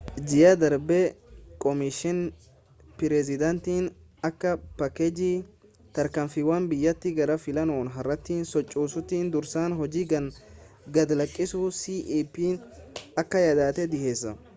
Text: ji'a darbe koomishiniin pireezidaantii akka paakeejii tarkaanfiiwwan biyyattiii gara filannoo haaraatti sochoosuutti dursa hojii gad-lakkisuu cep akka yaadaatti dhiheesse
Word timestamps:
ji'a 0.29 0.51
darbe 0.61 0.95
koomishiniin 1.63 2.31
pireezidaantii 3.01 3.77
akka 4.29 4.53
paakeejii 4.79 5.35
tarkaanfiiwwan 5.99 6.67
biyyattiii 6.73 7.13
gara 7.21 7.37
filannoo 7.45 7.79
haaraatti 7.99 8.39
sochoosuutti 8.55 9.21
dursa 9.37 9.67
hojii 9.85 10.07
gad-lakkisuu 10.97 11.69
cep 11.81 12.43
akka 13.25 13.47
yaadaatti 13.49 13.87
dhiheesse 13.97 14.39